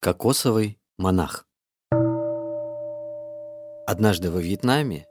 [0.00, 1.44] Кокосовый монах
[3.84, 5.08] Однажды во Вьетнаме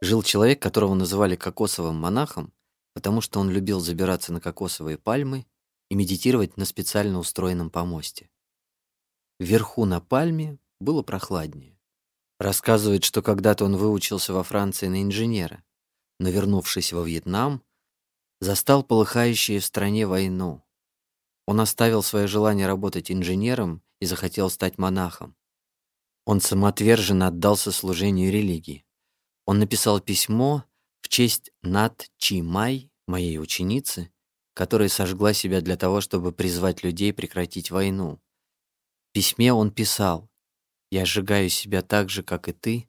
[0.00, 2.50] жил человек, которого называли кокосовым монахом,
[2.94, 5.44] потому что он любил забираться на кокосовые пальмы
[5.90, 8.30] и медитировать на специально устроенном помосте.
[9.38, 11.78] Вверху на пальме было прохладнее.
[12.38, 15.62] Рассказывает, что когда-то он выучился во Франции на инженера,
[16.18, 17.62] но, вернувшись во Вьетнам,
[18.40, 20.62] застал полыхающую в стране войну.
[21.46, 25.36] Он оставил свое желание работать инженером и захотел стать монахом.
[26.24, 28.84] Он самоотверженно отдался служению религии.
[29.46, 30.64] Он написал письмо
[31.00, 34.12] в честь Нат Чи Май, моей ученицы,
[34.54, 38.20] которая сожгла себя для того, чтобы призвать людей прекратить войну.
[39.08, 40.30] В письме он писал
[40.90, 42.88] «Я сжигаю себя так же, как и ты,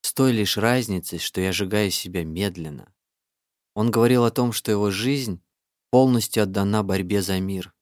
[0.00, 2.92] с той лишь разницей, что я сжигаю себя медленно».
[3.74, 5.42] Он говорил о том, что его жизнь
[5.90, 7.74] полностью отдана борьбе за мир.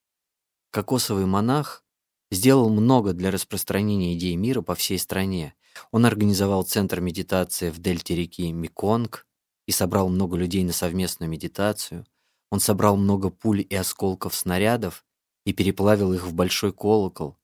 [0.70, 1.85] Кокосовый монах
[2.30, 5.54] сделал много для распространения идей мира по всей стране.
[5.90, 9.26] Он организовал центр медитации в дельте реки Меконг
[9.66, 12.06] и собрал много людей на совместную медитацию.
[12.50, 15.04] Он собрал много пуль и осколков снарядов
[15.44, 17.36] и переплавил их в большой колокол,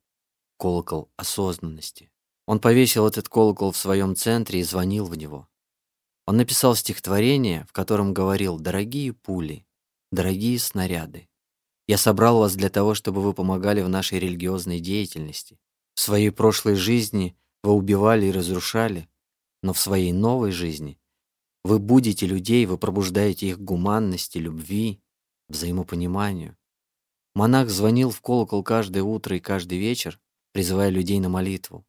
[0.59, 2.11] колокол осознанности.
[2.47, 5.49] Он повесил этот колокол в своем центре и звонил в него.
[6.27, 9.67] Он написал стихотворение, в котором говорил «Дорогие пули,
[10.11, 11.29] дорогие снаряды,
[11.93, 15.59] я собрал вас для того, чтобы вы помогали в нашей религиозной деятельности.
[15.95, 19.11] В своей прошлой жизни вы убивали и разрушали,
[19.63, 20.99] но в своей новой жизни
[21.65, 25.03] вы будете людей, вы пробуждаете их гуманности, любви,
[25.51, 26.57] взаимопониманию.
[27.35, 30.19] Монах звонил в колокол каждое утро и каждый вечер,
[30.53, 31.85] призывая людей на молитву.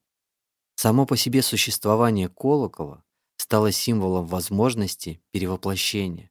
[0.76, 3.02] Само по себе существование колокола
[3.38, 6.30] стало символом возможности перевоплощения.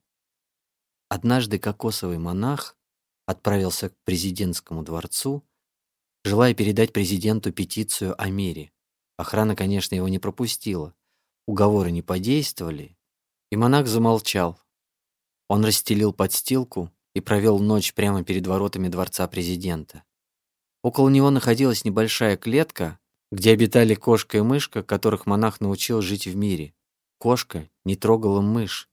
[1.10, 2.78] Однажды кокосовый монах
[3.26, 5.44] отправился к президентскому дворцу,
[6.24, 8.72] желая передать президенту петицию о мире.
[9.18, 10.94] Охрана, конечно, его не пропустила.
[11.46, 12.98] Уговоры не подействовали,
[13.52, 14.60] и монах замолчал.
[15.50, 20.04] Он расстелил подстилку и провел ночь прямо перед воротами дворца президента.
[20.82, 23.00] Около него находилась небольшая клетка,
[23.32, 26.74] где обитали кошка и мышка, которых монах научил жить в мире.
[27.18, 28.90] Кошка не трогала мышь.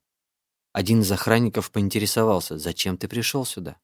[0.72, 3.76] Один из охранников поинтересовался, зачем ты пришел сюда?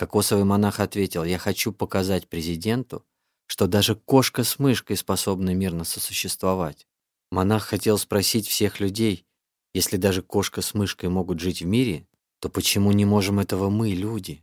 [0.00, 3.04] Кокосовый монах ответил, я хочу показать президенту,
[3.44, 6.88] что даже кошка с мышкой способны мирно сосуществовать.
[7.30, 9.26] Монах хотел спросить всех людей,
[9.74, 12.08] если даже кошка с мышкой могут жить в мире,
[12.38, 14.42] то почему не можем этого мы, люди?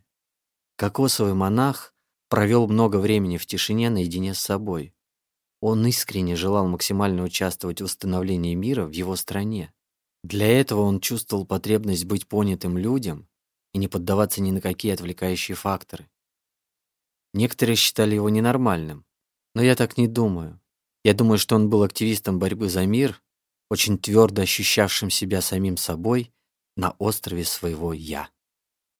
[0.75, 1.95] Кокосовый монах
[2.29, 4.93] провел много времени в тишине наедине с собой.
[5.59, 9.73] Он искренне желал максимально участвовать в восстановлении мира в его стране.
[10.23, 13.27] Для этого он чувствовал потребность быть понятым людям
[13.77, 16.09] и не поддаваться ни на какие отвлекающие факторы.
[17.33, 19.05] Некоторые считали его ненормальным,
[19.53, 20.59] но я так не думаю.
[21.03, 23.21] Я думаю, что он был активистом борьбы за мир,
[23.69, 26.33] очень твердо ощущавшим себя самим собой
[26.75, 28.29] на острове своего «я».